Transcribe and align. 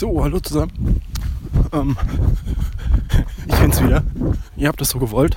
So, 0.00 0.24
hallo 0.24 0.40
zusammen. 0.40 1.02
Ähm, 1.74 1.94
ich 3.46 3.54
bin's 3.56 3.82
wieder. 3.82 4.02
Ihr 4.56 4.68
habt 4.68 4.80
es 4.80 4.88
so 4.88 4.98
gewollt. 4.98 5.36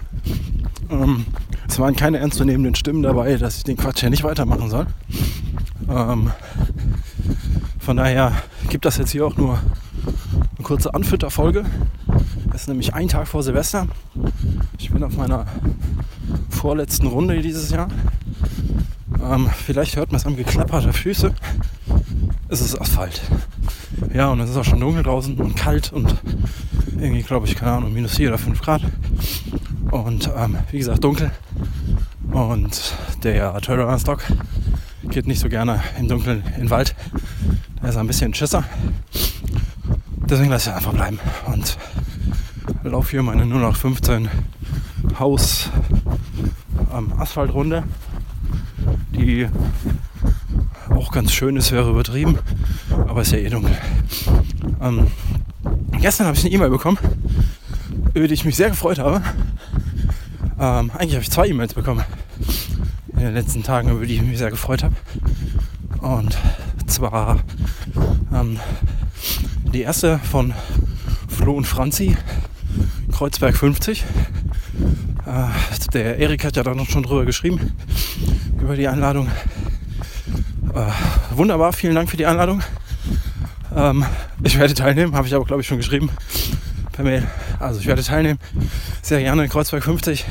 Ähm, 0.89 1.26
es 1.68 1.80
waren 1.80 1.98
keine 1.98 2.20
ernstzunehmenden 2.20 2.73
Stimmen 2.73 3.04
dabei, 3.04 3.36
dass 3.36 3.57
ich 3.57 3.66
den 3.66 3.76
Quatsch 3.76 4.04
ja 4.04 4.10
nicht 4.10 4.23
weitermachen 4.23 4.70
soll. 4.70 4.88
Ähm, 5.89 6.32
von 7.78 7.98
daher 7.98 8.32
gibt 8.70 8.86
das 8.86 8.96
jetzt 8.96 9.12
hier 9.12 9.28
auch 9.28 9.36
nur 9.36 9.60
eine 9.60 10.64
kurze 10.64 10.93
Anfütterfolge. 10.93 11.66
Es 12.54 12.61
ist 12.61 12.68
nämlich 12.70 12.93
ein 12.93 13.09
Tag 13.09 13.27
vor 13.27 13.43
Silvester. 13.43 13.89
Ich 14.80 14.91
bin 14.91 15.04
auf 15.04 15.18
meiner 15.18 15.45
vorletzten 16.50 17.07
Runde 17.07 17.41
dieses 17.41 17.70
Jahr. 17.70 17.89
Ähm, 19.21 19.50
vielleicht 19.66 19.98
hört 19.98 20.14
man 20.14 20.21
es 20.21 20.25
am 20.25 20.38
Geklapper 20.38 20.80
der 20.80 20.93
Füße. 20.93 21.34
Es 22.48 22.61
ist 22.61 22.80
Asphalt. 22.80 23.21
Ja, 24.14 24.30
und 24.30 24.40
es 24.42 24.52
ist 24.52 24.58
auch 24.58 24.64
schon 24.64 24.80
dunkel 24.80 25.02
draußen 25.02 25.36
und 25.38 25.56
kalt 25.56 25.92
und 25.92 26.16
irgendwie, 27.00 27.24
glaube 27.24 27.48
ich, 27.48 27.56
keine 27.56 27.72
Ahnung, 27.72 27.94
minus 27.94 28.16
4 28.16 28.30
oder 28.30 28.38
5 28.38 28.62
Grad. 28.62 28.84
Und 29.89 30.30
ähm, 30.38 30.58
wie 30.70 30.78
gesagt, 30.78 31.04
dunkel. 31.04 31.32
Und 32.31 32.94
der 33.23 33.59
Turnaround-Stock 33.59 34.23
geht 35.09 35.26
nicht 35.26 35.39
so 35.39 35.50
gerne 35.50 35.81
im 36.00 36.08
Dunkeln 36.08 36.44
in 36.56 36.62
den 36.62 36.70
Wald. 36.70 36.95
Der 37.81 37.89
ist 37.89 37.98
ein 37.98 38.06
bisschen 38.06 38.36
Schisser. 38.36 38.64
Deswegen 40.30 40.52
lasse 40.52 40.70
ich 40.70 40.75
einfach 40.75 40.94
bleiben 40.94 41.20
und 41.48 41.78
laufe 42.84 43.11
hier 43.11 43.23
meine 43.23 43.44
0815 43.44 44.30
Haus 45.17 45.70
ähm, 46.95 47.14
Asphaltrunde, 47.17 47.84
die 49.11 49.48
auch 50.89 51.11
ganz 51.11 51.31
schön 51.31 51.56
ist, 51.56 51.72
wäre 51.72 51.89
übertrieben, 51.89 52.38
aber 53.08 53.22
ist 53.22 53.31
ja 53.31 53.39
eh 53.39 53.50
dunkel. 53.50 53.78
Ähm, 54.83 55.08
gestern 56.02 56.27
habe 56.27 56.38
ich 56.38 56.44
eine 56.44 56.53
E-Mail 56.53 56.69
bekommen, 56.69 56.97
über 58.13 58.27
die 58.27 58.33
ich 58.33 58.44
mich 58.44 58.58
sehr 58.58 58.69
gefreut 58.69 58.99
habe. 58.99 59.23
Ähm, 60.59 60.91
eigentlich 60.91 61.13
habe 61.13 61.21
ich 61.21 61.31
zwei 61.31 61.47
E-Mails 61.47 61.73
bekommen 61.73 62.03
in 63.13 63.19
den 63.19 63.33
letzten 63.33 63.63
Tagen, 63.63 63.89
über 63.91 64.05
die 64.05 64.16
ich 64.16 64.21
mich 64.21 64.38
sehr 64.38 64.49
gefreut 64.49 64.83
habe. 64.83 64.93
Und 66.02 66.38
zwar 66.85 67.39
ähm, 68.33 68.59
die 69.71 69.81
erste 69.81 70.19
von 70.19 70.53
Flo 71.30 71.53
und 71.53 71.65
Franzi, 71.65 72.17
Kreuzberg 73.13 73.55
50. 73.55 74.03
Äh, 75.25 75.89
der 75.93 76.17
Erik 76.19 76.43
hat 76.43 76.58
ja 76.58 76.63
da 76.63 76.75
noch 76.75 76.89
schon 76.89 77.03
drüber 77.03 77.23
geschrieben, 77.23 77.71
über 78.61 78.75
die 78.75 78.89
Einladung. 78.89 79.27
Äh, 80.75 81.36
wunderbar, 81.38 81.71
vielen 81.71 81.95
Dank 81.95 82.09
für 82.09 82.17
die 82.17 82.25
Einladung. 82.25 82.61
Ähm, 83.75 84.05
ich 84.43 84.59
werde 84.59 84.73
teilnehmen, 84.73 85.16
habe 85.16 85.27
ich 85.27 85.33
aber 85.33 85.45
glaube 85.45 85.61
ich 85.61 85.67
schon 85.67 85.77
geschrieben 85.77 86.09
per 86.91 87.03
Mail. 87.03 87.27
Also 87.59 87.80
ich 87.80 87.88
werde 87.88 88.03
teilnehmen, 88.03 88.39
sehr 89.02 89.19
gerne 89.21 89.43
in 89.43 89.49
Kreuzberg 89.49 89.83
50. 89.83 90.25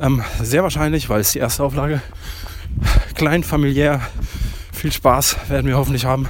Ähm, 0.00 0.22
sehr 0.40 0.62
wahrscheinlich, 0.62 1.08
weil 1.08 1.20
es 1.20 1.32
die 1.32 1.38
erste 1.38 1.64
Auflage. 1.64 2.00
Klein, 3.14 3.42
familiär, 3.42 4.00
viel 4.72 4.92
Spaß 4.92 5.36
werden 5.48 5.66
wir 5.66 5.76
hoffentlich 5.76 6.04
haben. 6.04 6.28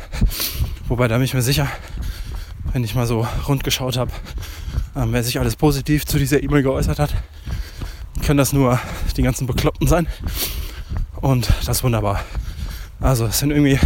Wobei 0.88 1.08
da 1.08 1.16
bin 1.16 1.24
ich 1.24 1.34
mir 1.34 1.42
sicher, 1.42 1.68
wenn 2.72 2.84
ich 2.84 2.94
mal 2.94 3.06
so 3.06 3.26
rund 3.48 3.64
geschaut 3.64 3.96
habe, 3.96 4.12
ähm, 4.94 5.12
wer 5.12 5.22
sich 5.22 5.38
alles 5.40 5.56
positiv 5.56 6.06
zu 6.06 6.18
dieser 6.18 6.42
E-Mail 6.42 6.62
geäußert 6.62 6.98
hat, 6.98 7.14
können 8.24 8.38
das 8.38 8.52
nur 8.52 8.80
die 9.16 9.22
ganzen 9.22 9.46
Bekloppten 9.46 9.88
sein. 9.88 10.06
Und 11.20 11.48
das 11.66 11.78
ist 11.78 11.84
wunderbar. 11.84 12.20
Also 13.00 13.26
es 13.26 13.38
sind 13.40 13.50
irgendwie 13.50 13.78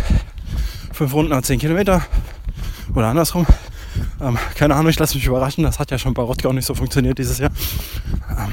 fünf 1.00 1.14
Runden 1.14 1.32
an 1.32 1.42
zehn 1.42 1.58
Kilometer 1.58 2.02
oder 2.94 3.06
andersrum. 3.06 3.46
Ähm, 4.20 4.36
keine 4.54 4.74
Ahnung, 4.74 4.90
ich 4.90 4.98
lasse 4.98 5.14
mich 5.14 5.24
überraschen. 5.24 5.64
Das 5.64 5.78
hat 5.78 5.90
ja 5.90 5.96
schon 5.96 6.12
bei 6.12 6.20
Rottgau 6.20 6.52
nicht 6.52 6.66
so 6.66 6.74
funktioniert 6.74 7.16
dieses 7.16 7.38
Jahr. 7.38 7.50
Ähm, 8.28 8.52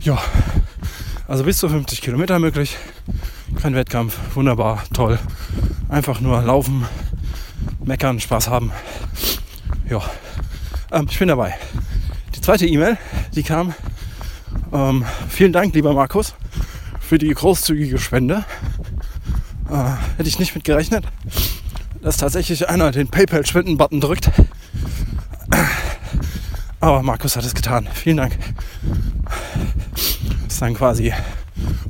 ja, 0.00 0.18
also 1.28 1.44
bis 1.44 1.58
zu 1.58 1.68
50 1.68 2.00
Kilometer 2.00 2.38
möglich. 2.38 2.78
Kein 3.60 3.74
Wettkampf, 3.74 4.18
wunderbar, 4.32 4.84
toll. 4.94 5.18
Einfach 5.90 6.22
nur 6.22 6.40
laufen, 6.40 6.86
meckern, 7.84 8.18
Spaß 8.18 8.48
haben. 8.48 8.72
Ja, 9.90 10.00
ähm, 10.92 11.08
ich 11.10 11.18
bin 11.18 11.28
dabei. 11.28 11.58
Die 12.34 12.40
zweite 12.40 12.66
E-Mail, 12.66 12.96
die 13.34 13.42
kam. 13.42 13.74
Ähm, 14.72 15.04
vielen 15.28 15.52
Dank, 15.52 15.74
lieber 15.74 15.92
Markus, 15.92 16.34
für 17.00 17.18
die 17.18 17.34
großzügige 17.34 17.98
Spende. 17.98 18.46
Äh, 19.70 20.18
hätte 20.18 20.28
ich 20.28 20.38
nicht 20.38 20.54
mit 20.54 20.64
gerechnet, 20.64 21.04
dass 22.02 22.16
tatsächlich 22.18 22.68
einer 22.68 22.92
den 22.92 23.08
PayPal-Spenden-Button 23.08 24.00
drückt. 24.00 24.30
Aber 26.80 27.02
Markus 27.02 27.36
hat 27.36 27.44
es 27.44 27.54
getan. 27.54 27.88
Vielen 27.92 28.18
Dank. 28.18 28.38
Das 30.44 30.54
ist 30.54 30.62
dann 30.62 30.74
quasi 30.74 31.12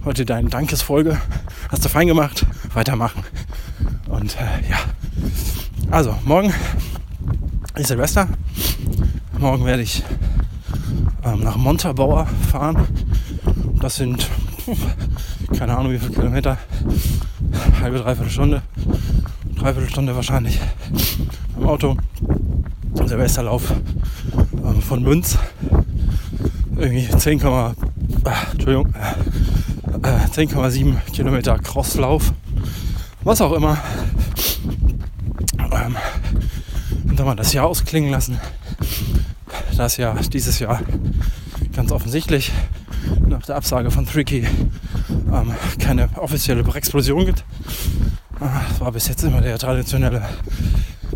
heute 0.05 0.25
deine 0.25 0.49
Dankesfolge. 0.49 1.21
Hast 1.69 1.85
du 1.85 1.89
fein 1.89 2.07
gemacht. 2.07 2.47
Weitermachen. 2.73 3.23
Und 4.09 4.37
äh, 4.37 4.71
ja. 4.71 4.79
Also, 5.91 6.17
morgen 6.25 6.55
ist 7.75 7.89
Silvester. 7.89 8.29
Morgen 9.39 9.67
werde 9.67 9.83
ich 9.83 10.03
ähm, 11.25 11.41
nach 11.41 11.57
Montabaur 11.57 12.27
fahren. 12.51 12.87
Das 13.81 13.97
sind 13.97 14.31
keine 15.59 15.77
Ahnung 15.77 15.93
wie 15.93 15.99
viele 15.99 16.13
Kilometer 16.13 16.59
halbe, 17.81 17.99
dreiviertel 17.99 18.31
Stunde, 18.31 18.63
dreiviertel 19.57 19.89
Stunde 19.89 20.15
wahrscheinlich 20.15 20.61
im 21.57 21.67
Auto. 21.67 21.97
Silvesterlauf 23.05 23.73
ähm, 24.53 24.83
von 24.83 25.03
Münz. 25.03 25.39
Irgendwie 26.77 27.09
10, 27.09 27.41
äh, 27.41 27.73
Entschuldigung, 28.53 28.93
äh, 30.03 30.27
10,7 30.29 30.95
Kilometer 31.13 31.59
Crosslauf. 31.59 32.33
Was 33.23 33.41
auch 33.41 33.53
immer. 33.53 33.79
Ähm, 35.59 35.97
und 37.09 37.19
dann 37.19 37.27
mal 37.27 37.37
das 37.37 37.53
Jahr 37.53 37.67
ausklingen 37.67 38.11
lassen. 38.11 38.41
Das 39.77 39.97
Jahr, 39.97 40.17
dieses 40.33 40.59
Jahr 40.59 40.81
ganz 41.75 41.93
offensichtlich 41.93 42.53
nach 43.27 43.43
der 43.43 43.57
Absage 43.57 43.91
von 43.91 44.07
Tricky 44.07 44.47
ähm, 45.09 45.55
keine 45.79 46.09
offizielle 46.17 46.65
Explosion 46.75 47.27
gibt. 47.27 47.45
Das 48.39 48.49
ah, 48.49 48.61
war 48.81 48.93
bis 48.93 49.09
jetzt 49.09 49.25
immer 49.25 49.41
der 49.41 49.59
traditionelle 49.59 50.23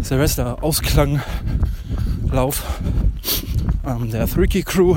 Silvester-Ausklanglauf 0.01 2.63
ähm, 3.87 4.11
der 4.11 4.27
Thricky 4.27 4.63
Crew 4.63 4.97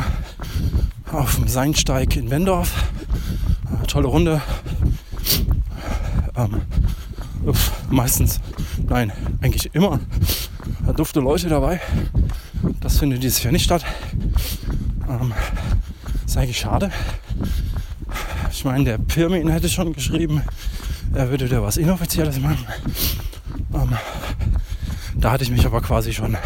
auf 1.12 1.36
dem 1.36 1.48
Seinsteig 1.48 2.16
in 2.16 2.30
Wendorf. 2.30 2.72
Äh, 3.72 3.86
tolle 3.88 4.08
Runde. 4.08 4.42
Ähm, 6.36 6.62
uff, 7.46 7.72
meistens, 7.90 8.40
nein, 8.88 9.12
eigentlich 9.42 9.74
immer 9.74 10.00
dufte 10.96 11.20
Leute 11.20 11.50
dabei. 11.50 11.82
Das 12.80 13.00
findet 13.00 13.24
dieses 13.24 13.44
Jahr 13.44 13.52
nicht 13.52 13.64
statt. 13.64 13.84
Ähm, 15.10 15.34
ist 16.26 16.38
eigentlich 16.38 16.60
schade. 16.60 16.92
Ich 18.56 18.64
meine, 18.66 18.84
der 18.84 18.98
Pirmin 19.00 19.50
hätte 19.50 19.68
schon 19.68 19.94
geschrieben, 19.94 20.44
er 21.12 21.32
würde 21.32 21.50
da 21.50 21.64
was 21.64 21.76
Inoffizielles 21.76 22.40
machen. 22.40 22.66
Ähm, 23.74 23.98
da 25.16 25.32
hatte 25.32 25.44
ich 25.44 25.50
mich 25.50 25.66
aber 25.66 25.82
quasi 25.82 26.14
schon 26.14 26.36
äh, 26.36 26.38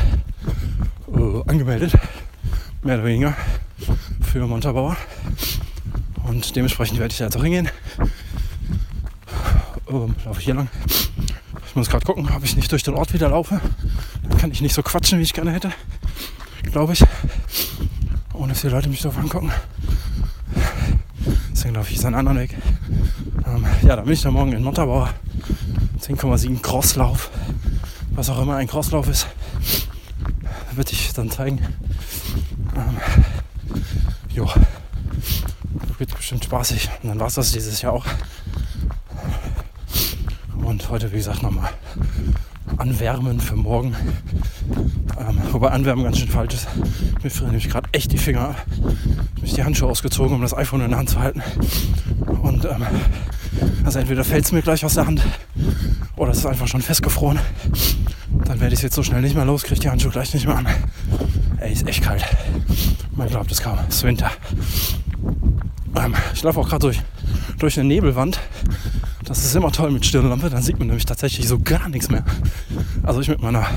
angemeldet, 1.47 1.91
mehr 2.81 2.95
oder 2.95 3.03
weniger, 3.03 3.35
für 4.21 4.47
Montabaur. 4.47 4.95
Und 6.23 6.55
dementsprechend 6.55 6.97
werde 6.97 7.11
ich 7.11 7.17
da 7.17 7.25
jetzt 7.25 7.35
auch 7.35 7.43
hingehen. 7.43 7.69
Ähm, 9.89 10.15
laufe 10.23 10.39
ich 10.39 10.45
hier 10.45 10.55
lang. 10.55 10.69
Ich 11.67 11.75
muss 11.75 11.89
gerade 11.89 12.05
gucken, 12.05 12.29
ob 12.33 12.43
ich 12.43 12.55
nicht 12.55 12.71
durch 12.71 12.83
den 12.83 12.95
Ort 12.95 13.13
wieder 13.13 13.29
laufe. 13.29 13.59
Dann 14.23 14.37
kann 14.37 14.51
ich 14.51 14.61
nicht 14.61 14.73
so 14.73 14.81
quatschen, 14.81 15.19
wie 15.19 15.23
ich 15.23 15.33
gerne 15.33 15.51
hätte. 15.51 15.73
Glaube 16.71 16.93
ich. 16.93 17.03
Ohne 18.33 18.53
dass 18.53 18.61
die 18.61 18.69
Leute 18.69 18.87
mich 18.87 19.01
doof 19.01 19.17
angucken. 19.17 19.51
Deswegen 21.57 21.73
laufe 21.73 21.89
ich 21.89 21.95
jetzt 21.95 22.05
einen 22.05 22.13
anderen 22.13 22.37
Weg. 22.37 22.55
Ähm, 23.47 23.65
ja, 23.81 23.95
dann 23.95 24.05
bin 24.05 24.13
ich 24.13 24.21
da 24.21 24.29
morgen 24.29 24.51
in 24.51 24.61
Montabaur. 24.61 25.09
10,7 25.99 26.61
Crosslauf. 26.61 27.31
Was 28.11 28.29
auch 28.29 28.39
immer 28.39 28.57
ein 28.57 28.67
Crosslauf 28.67 29.09
ist, 29.09 29.25
würde 30.75 30.91
ich 30.91 31.11
dann 31.13 31.31
zeigen. 31.31 31.57
Ähm, 32.75 32.97
jo. 34.29 34.47
Wird 35.97 36.15
bestimmt 36.15 36.43
spaßig. 36.43 36.91
Und 37.01 37.09
dann 37.09 37.19
war 37.19 37.25
es 37.25 37.33
das 37.33 37.51
dieses 37.51 37.81
Jahr 37.81 37.93
auch. 37.93 38.05
Und 40.63 40.87
heute, 40.91 41.11
wie 41.11 41.17
gesagt, 41.17 41.41
nochmal 41.41 41.71
anwärmen 42.77 43.39
für 43.39 43.55
morgen. 43.55 43.95
Ähm, 45.19 45.37
wobei 45.51 45.69
anwärmen 45.69 46.03
ganz 46.03 46.19
schön 46.19 46.27
falsch 46.27 46.53
ist. 46.53 46.67
Mir 47.23 47.29
frieren 47.29 47.51
nämlich 47.51 47.69
gerade 47.69 47.89
echt 47.91 48.11
die 48.11 48.17
Finger 48.17 48.49
ab. 48.49 48.65
Ich 49.37 49.41
mich 49.41 49.53
die 49.53 49.63
Handschuhe 49.63 49.89
ausgezogen, 49.89 50.35
um 50.35 50.41
das 50.41 50.53
iPhone 50.53 50.81
in 50.81 50.89
der 50.89 50.99
Hand 50.99 51.09
zu 51.09 51.19
halten. 51.19 51.41
Und 52.41 52.65
ähm, 52.65 52.85
also 53.83 53.99
entweder 53.99 54.23
fällt 54.23 54.45
es 54.45 54.51
mir 54.51 54.61
gleich 54.61 54.83
aus 54.83 54.95
der 54.95 55.07
Hand 55.07 55.21
oder 56.17 56.31
es 56.31 56.39
ist 56.39 56.45
einfach 56.45 56.67
schon 56.67 56.81
festgefroren. 56.81 57.39
dann 58.45 58.59
werde 58.59 58.73
ich 58.73 58.79
es 58.79 58.83
jetzt 58.83 58.95
so 58.95 59.03
schnell 59.03 59.21
nicht 59.21 59.35
mehr 59.35 59.45
los, 59.45 59.63
kriege 59.63 59.79
die 59.79 59.89
Handschuhe 59.89 60.11
gleich 60.11 60.33
nicht 60.33 60.45
mehr 60.45 60.57
an. 60.57 60.67
Ey, 61.59 61.71
ist 61.71 61.87
echt 61.87 62.03
kalt. 62.03 62.25
Man 63.15 63.29
glaubt 63.29 63.51
es 63.51 63.61
kaum. 63.61 63.79
Es 63.87 63.97
ist 63.97 64.03
Winter. 64.03 64.31
Ähm, 65.95 66.13
ich 66.33 66.43
laufe 66.43 66.59
auch 66.59 66.69
gerade 66.69 66.81
durch, 66.81 67.01
durch 67.57 67.79
eine 67.79 67.87
Nebelwand. 67.87 68.39
Das 69.27 69.43
ist 69.43 69.53
immer 69.55 69.73
toll 69.73 69.91
mit 69.91 70.05
Stirnlampe, 70.05 70.49
dann 70.49 70.63
sieht 70.63 70.79
man 70.79 70.87
nämlich 70.87 71.05
tatsächlich 71.05 71.49
so 71.49 71.59
gar 71.59 71.89
nichts 71.89 72.09
mehr. 72.09 72.23
Also 73.03 73.19
ich 73.19 73.27
mit 73.27 73.41
meiner 73.41 73.67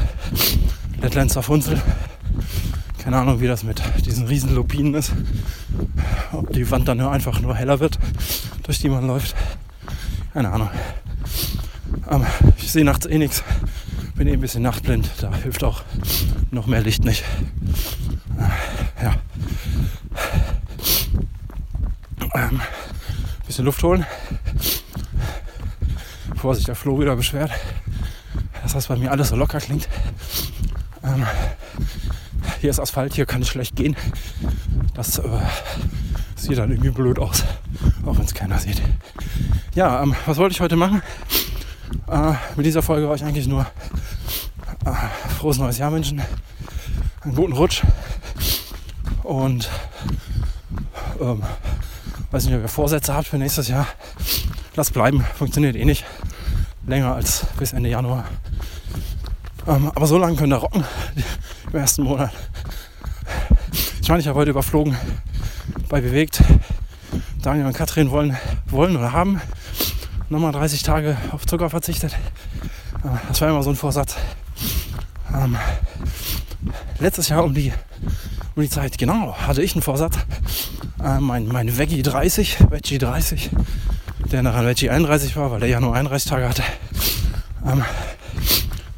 Lettlenzer 1.02 1.43
Funzel. 1.43 1.82
Keine 3.02 3.17
Ahnung, 3.17 3.41
wie 3.41 3.49
das 3.49 3.64
mit 3.64 3.82
diesen 4.06 4.29
riesen 4.29 4.55
Lupinen 4.55 4.94
ist. 4.94 5.12
Ob 6.32 6.52
die 6.52 6.70
Wand 6.70 6.87
dann 6.87 7.00
einfach 7.00 7.41
nur 7.41 7.56
heller 7.56 7.81
wird, 7.81 7.99
durch 8.62 8.79
die 8.79 8.88
man 8.88 9.08
läuft. 9.08 9.35
Keine 10.32 10.52
Ahnung. 10.52 10.70
Ähm, 12.08 12.25
ich 12.58 12.70
sehe 12.70 12.85
nachts 12.85 13.06
eh 13.06 13.19
nichts. 13.19 13.43
Bin 14.14 14.29
eh 14.29 14.35
ein 14.35 14.41
bisschen 14.41 14.62
nachtblind. 14.62 15.11
Da 15.20 15.35
hilft 15.35 15.64
auch 15.64 15.82
noch 16.53 16.69
mehr 16.69 16.81
Licht 16.81 17.05
nicht. 17.05 17.25
Äh, 18.38 19.05
ja. 19.05 19.14
Ähm, 22.35 22.61
bisschen 23.46 23.64
Luft 23.64 23.82
holen. 23.82 24.06
Bevor 26.40 26.54
sich 26.54 26.64
der 26.64 26.75
Flo 26.75 26.98
wieder 26.98 27.16
beschwert, 27.16 27.50
dass 28.62 28.72
das 28.72 28.87
bei 28.87 28.96
mir 28.96 29.12
alles 29.12 29.28
so 29.28 29.37
locker 29.37 29.58
klingt. 29.58 29.90
Ähm, 31.04 31.26
hier 32.62 32.70
ist 32.70 32.81
Asphalt, 32.81 33.12
hier 33.12 33.26
kann 33.26 33.42
ich 33.42 33.48
schlecht 33.48 33.76
gehen. 33.76 33.94
Das 34.94 35.19
äh, 35.19 35.22
sieht 36.37 36.56
dann 36.56 36.70
irgendwie 36.70 36.88
blöd 36.88 37.19
aus, 37.19 37.44
auch 38.06 38.16
wenn 38.16 38.25
es 38.25 38.32
keiner 38.32 38.58
sieht. 38.58 38.81
Ja, 39.75 40.02
ähm, 40.02 40.16
was 40.25 40.38
wollte 40.38 40.54
ich 40.54 40.62
heute 40.62 40.76
machen? 40.76 41.02
Äh, 42.08 42.32
mit 42.56 42.64
dieser 42.64 42.81
Folge 42.81 43.06
war 43.06 43.16
ich 43.16 43.22
eigentlich 43.22 43.46
nur 43.46 43.66
äh, 44.86 44.93
frohes 45.38 45.58
neues 45.58 45.76
Jahr 45.76 45.93
wünschen, 45.93 46.22
einen 47.20 47.34
guten 47.34 47.52
Rutsch 47.52 47.82
und 49.25 49.69
ähm, 51.20 51.43
weiß 52.31 52.46
nicht, 52.46 52.54
ob 52.54 52.62
ihr 52.62 52.69
Vorsätze 52.69 53.12
habt 53.12 53.26
für 53.28 53.36
nächstes 53.36 53.69
Jahr. 53.69 53.86
Lasst 54.75 54.94
bleiben, 54.94 55.22
funktioniert 55.36 55.76
eh 55.76 55.84
nicht 55.84 56.06
länger 56.90 57.14
als 57.14 57.46
bis 57.56 57.72
Ende 57.72 57.88
Januar. 57.88 58.25
Ähm, 59.66 59.90
aber 59.94 60.06
so 60.06 60.19
lange 60.19 60.37
könnt 60.37 60.52
ihr 60.52 60.56
rocken 60.56 60.84
im 61.72 61.78
ersten 61.78 62.02
Monat. 62.02 62.32
Ich 64.02 64.08
meine, 64.08 64.20
ich 64.20 64.26
habe 64.26 64.38
heute 64.38 64.50
überflogen 64.50 64.96
bei 65.88 66.00
Bewegt. 66.00 66.42
Daniel 67.42 67.66
und 67.66 67.75
Katrin 67.75 68.10
wollen, 68.10 68.37
wollen 68.66 68.96
oder 68.96 69.12
haben 69.12 69.40
nochmal 70.28 70.52
30 70.52 70.82
Tage 70.82 71.16
auf 71.31 71.46
Zucker 71.46 71.70
verzichtet. 71.70 72.12
Äh, 73.04 73.08
das 73.28 73.40
war 73.40 73.48
immer 73.48 73.62
so 73.62 73.70
ein 73.70 73.76
Vorsatz. 73.76 74.16
Ähm, 75.32 75.56
letztes 76.98 77.28
Jahr 77.28 77.44
um 77.44 77.54
die, 77.54 77.72
um 78.56 78.62
die 78.62 78.69
Zeit, 78.69 78.98
genau, 78.98 79.36
hatte 79.36 79.62
ich 79.62 79.75
einen 79.75 79.82
Vorsatz. 79.82 80.19
Äh, 81.02 81.20
mein, 81.20 81.46
mein 81.46 81.78
Veggie 81.78 82.02
30, 82.02 82.69
Veggie 82.69 82.98
30, 82.98 83.50
der 84.32 84.43
nachher 84.43 84.67
Veggie 84.67 84.91
31 84.91 85.37
war, 85.37 85.50
weil 85.50 85.61
der 85.61 85.69
ja 85.69 85.81
nur 85.81 85.94
31 85.94 86.31
Tage 86.31 86.49
hatte. 86.49 86.62
Ähm, 87.67 87.85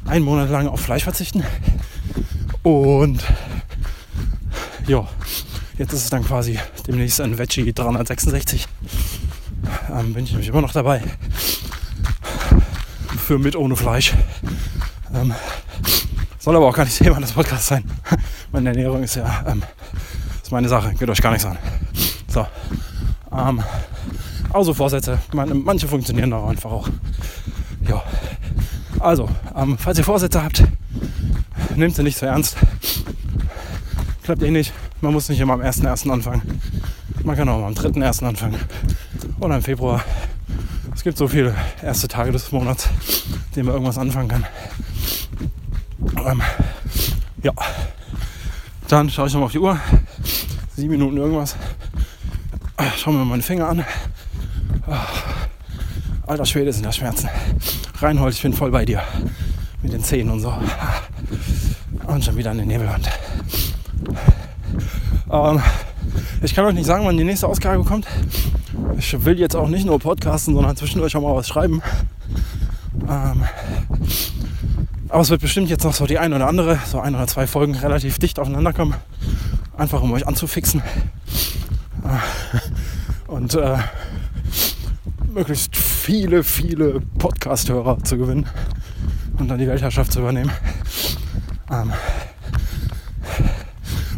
einen 0.05 0.25
Monat 0.25 0.49
lang 0.49 0.67
auf 0.67 0.81
Fleisch 0.81 1.03
verzichten. 1.03 1.43
Und 2.61 3.23
ja, 4.87 5.07
jetzt 5.77 5.93
ist 5.93 6.03
es 6.03 6.09
dann 6.09 6.23
quasi 6.23 6.59
demnächst 6.87 7.19
ein 7.21 7.37
Veggie 7.37 7.73
366 7.73 8.67
ähm, 9.91 10.13
bin 10.13 10.23
ich 10.23 10.31
nämlich 10.31 10.49
immer 10.49 10.61
noch 10.61 10.71
dabei. 10.71 11.01
Für 13.17 13.39
mit 13.39 13.55
ohne 13.55 13.75
Fleisch. 13.75 14.13
Ähm, 15.13 15.33
soll 16.39 16.55
aber 16.55 16.67
auch 16.67 16.75
gar 16.75 16.85
nicht 16.85 16.97
Thema 16.97 17.19
des 17.19 17.31
Podcasts 17.31 17.67
sein. 17.67 17.83
meine 18.51 18.69
Ernährung 18.69 19.03
ist 19.03 19.15
ja 19.15 19.43
ähm, 19.47 19.63
ist 20.41 20.51
meine 20.51 20.67
Sache, 20.67 20.93
geht 20.93 21.09
euch 21.09 21.21
gar 21.21 21.31
nichts 21.31 21.45
an. 21.45 21.57
So. 22.27 22.45
Ähm, 23.31 23.63
also 24.53 24.73
Vorsätze, 24.73 25.19
meine, 25.33 25.55
manche 25.55 25.87
funktionieren 25.87 26.31
auch 26.31 26.47
einfach 26.47 26.71
auch. 26.71 26.89
Ja. 27.87 28.03
Also, 28.99 29.27
ähm, 29.55 29.77
falls 29.77 29.97
ihr 29.97 30.03
Vorsätze 30.03 30.43
habt, 30.43 30.63
nehmt 31.75 31.95
sie 31.95 32.03
nicht 32.03 32.17
so 32.17 32.25
ernst. 32.25 32.55
Klappt 34.23 34.43
eh 34.43 34.51
nicht. 34.51 34.71
Man 35.01 35.11
muss 35.11 35.27
nicht 35.27 35.39
immer 35.39 35.53
am 35.53 35.61
1.1. 35.61 36.09
anfangen. 36.09 36.61
Man 37.23 37.35
kann 37.35 37.49
auch 37.49 37.59
mal 37.59 37.67
am 37.67 37.73
3.1. 37.73 38.23
anfangen 38.25 38.59
oder 39.39 39.55
im 39.55 39.61
Februar. 39.61 40.03
Es 40.93 41.03
gibt 41.03 41.17
so 41.17 41.27
viele 41.27 41.55
erste 41.81 42.07
Tage 42.07 42.31
des 42.31 42.51
Monats, 42.51 42.87
denen 43.55 43.65
man 43.65 43.75
irgendwas 43.75 43.97
anfangen 43.97 44.29
kann. 44.29 44.45
Ähm, 46.25 46.41
ja, 47.41 47.51
dann 48.87 49.09
schaue 49.09 49.27
ich 49.27 49.33
nochmal 49.33 49.47
auf 49.47 49.51
die 49.51 49.59
Uhr. 49.59 49.79
Sieben 50.75 50.91
Minuten 50.91 51.17
irgendwas. 51.17 51.55
Schauen 52.97 53.15
wir 53.15 53.19
mal 53.19 53.31
meine 53.31 53.43
Finger 53.43 53.67
an. 53.67 53.83
Alter 56.27 56.45
Schwede 56.45 56.73
sind 56.73 56.85
das 56.85 56.95
Schmerzen. 56.95 57.29
Reinhold, 57.99 58.33
ich 58.33 58.41
bin 58.41 58.53
voll 58.53 58.71
bei 58.71 58.85
dir. 58.85 59.01
Mit 59.81 59.93
den 59.93 60.03
Zähnen 60.03 60.31
und 60.31 60.39
so. 60.39 60.53
Und 62.07 62.23
schon 62.23 62.35
wieder 62.37 62.53
den 62.53 62.67
Nebelwand. 62.67 63.09
Ähm, 65.31 65.61
ich 66.41 66.53
kann 66.53 66.65
euch 66.65 66.73
nicht 66.73 66.85
sagen, 66.85 67.05
wann 67.05 67.17
die 67.17 67.23
nächste 67.23 67.47
Ausgabe 67.47 67.83
kommt. 67.83 68.07
Ich 68.97 69.25
will 69.25 69.39
jetzt 69.39 69.55
auch 69.55 69.67
nicht 69.67 69.85
nur 69.85 69.99
podcasten, 69.99 70.53
sondern 70.53 70.75
zwischendurch 70.75 71.15
auch 71.15 71.21
mal 71.21 71.35
was 71.35 71.47
schreiben. 71.47 71.81
Ähm, 73.09 73.43
aber 75.09 75.21
es 75.21 75.29
wird 75.29 75.41
bestimmt 75.41 75.69
jetzt 75.69 75.83
noch 75.83 75.93
so 75.93 76.05
die 76.05 76.17
eine 76.17 76.35
oder 76.35 76.47
andere, 76.47 76.79
so 76.85 76.99
ein 76.99 77.15
oder 77.15 77.27
zwei 77.27 77.47
Folgen 77.47 77.75
relativ 77.75 78.19
dicht 78.19 78.39
aufeinander 78.39 78.73
kommen. 78.73 78.95
Einfach 79.77 80.01
um 80.01 80.11
euch 80.11 80.27
anzufixen. 80.27 80.81
Äh, 82.03 83.31
und 83.31 83.53
äh, 83.55 83.77
möglichst 85.33 85.75
viele, 85.75 86.43
viele 86.43 87.01
Podcast-Hörer 87.17 88.03
zu 88.03 88.17
gewinnen 88.17 88.47
und 89.39 89.47
dann 89.47 89.57
die 89.57 89.67
Weltherrschaft 89.67 90.11
zu 90.11 90.19
übernehmen. 90.19 90.51
Ähm, 91.71 91.91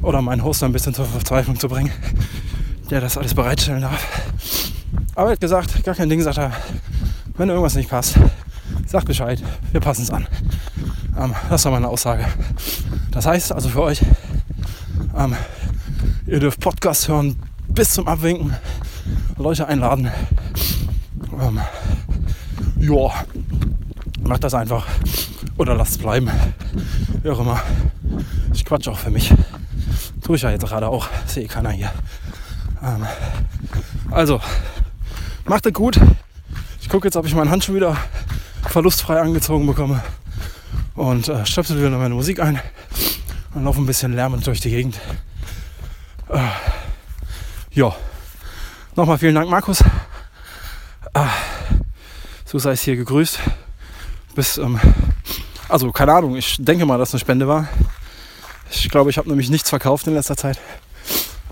oder 0.02 0.22
meinen 0.22 0.44
Host 0.44 0.62
ein 0.64 0.74
bisschen 0.74 0.94
zur 0.94 1.06
Verzweiflung 1.06 1.58
zu 1.58 1.70
bringen, 1.70 1.92
der 2.90 3.00
das 3.00 3.18
alles 3.18 3.34
bereitstellen 3.34 3.82
darf. 3.82 4.06
Aber 5.16 5.30
er 5.30 5.32
hat 5.34 5.40
gesagt, 5.40 5.84
gar 5.86 5.96
kein 5.96 6.10
Ding, 6.10 6.22
sagt 6.22 6.38
er, 6.38 6.52
wenn 7.38 7.48
irgendwas 7.48 7.76
nicht 7.76 7.90
passt, 7.90 8.16
sagt 8.86 9.06
Bescheid, 9.06 9.42
wir 9.72 9.80
passen 9.80 10.04
es 10.04 10.12
an. 10.12 10.28
Ähm, 11.18 11.34
das 11.50 11.64
war 11.64 11.72
meine 11.72 11.88
Aussage. 11.88 12.26
Das 13.12 13.26
heißt 13.26 13.54
also 13.54 13.70
für 13.70 13.84
euch, 13.84 14.02
ähm, 15.18 15.34
ihr 16.28 16.42
dürft 16.42 16.60
Podcast 16.60 17.08
hören 17.08 17.38
bis 17.70 17.92
zum 17.92 18.06
Abwinken, 18.08 18.54
Leute 19.38 19.66
einladen. 19.68 20.12
Ähm, 21.42 21.60
ja, 22.80 23.26
macht 24.24 24.44
das 24.44 24.54
einfach 24.54 24.88
oder 25.58 25.76
lasst 25.76 25.92
es 25.94 25.98
bleiben. 25.98 26.30
Wie 27.24 27.30
auch 27.30 27.40
immer. 27.40 27.62
Ich 28.54 28.66
quatsch 28.66 28.88
auch 28.88 28.98
für 28.98 29.12
mich. 29.12 29.34
Tue 30.24 30.36
ich 30.36 30.42
ja 30.42 30.52
jetzt 30.52 30.66
gerade 30.66 30.88
auch. 30.88 31.08
Sehe 31.26 31.48
keiner 31.48 31.72
hier. 31.72 31.92
Ähm, 32.84 33.06
also, 34.12 34.40
macht 35.46 35.66
es 35.66 35.74
gut. 35.74 36.00
Ich 36.82 36.90
gucke 36.90 37.08
jetzt, 37.08 37.18
ob 37.18 37.26
ich 37.26 37.36
meinen 37.36 37.50
Handschuh 37.50 37.74
wieder 37.74 37.98
verlustfrei 38.64 39.20
angezogen 39.20 39.66
bekomme. 39.68 40.02
Und 40.96 41.28
äh, 41.28 41.46
stöpsel 41.46 41.78
wieder 41.78 41.90
meine 41.92 42.16
Musik 42.16 42.40
ein. 42.40 42.60
Und 43.54 43.64
laufe 43.64 43.82
ein 43.82 43.86
bisschen 43.86 44.14
lärmend 44.14 44.46
durch 44.48 44.62
die 44.62 44.70
Gegend. 44.70 45.00
Äh, 46.30 46.40
ja. 47.72 47.94
Nochmal 48.96 49.18
vielen 49.18 49.36
Dank, 49.36 49.50
Markus. 49.50 49.84
Äh, 52.56 52.58
so 52.58 52.60
sei 52.60 52.72
es 52.72 52.82
hier 52.84 52.96
gegrüßt. 52.96 53.40
Bis, 54.34 54.58
ähm, 54.58 54.80
also 55.68 55.92
keine 55.92 56.14
Ahnung, 56.14 56.36
ich 56.38 56.56
denke 56.58 56.86
mal, 56.86 56.98
dass 56.98 57.14
eine 57.14 57.20
Spende 57.20 57.48
war. 57.48 57.68
Ich 58.72 58.90
glaube, 58.90 59.10
ich 59.10 59.18
habe 59.18 59.30
nämlich 59.30 59.50
nichts 59.50 59.70
verkauft 59.70 60.08
in 60.08 60.14
letzter 60.14 60.38
Zeit. 60.38 60.58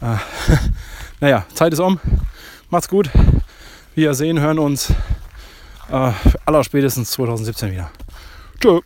Äh, 0.02 0.16
naja, 1.20 1.46
Zeit 1.54 1.74
ist 1.74 1.80
um. 1.80 2.00
Macht's 2.70 2.88
gut. 2.88 3.10
Wir 3.96 4.14
sehen, 4.14 4.40
hören 4.40 4.60
uns 4.60 4.92
äh, 5.92 6.12
allerspätestens 6.46 7.12
2017 7.12 7.72
wieder. 7.72 7.92
Tschö. 8.60 8.80